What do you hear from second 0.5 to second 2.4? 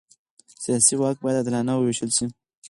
سیاسي واک باید عادلانه ووېشل شي